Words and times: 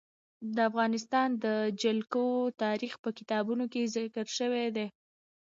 د 0.55 0.57
افغانستان 0.69 1.29
جلکو 1.81 2.25
د 2.37 2.43
افغان 2.45 2.57
تاریخ 2.63 2.93
په 3.03 3.09
کتابونو 3.17 3.63
کې 3.71 3.91
ذکر 3.95 4.25
شوی 4.37 4.65
دي. 4.75 4.87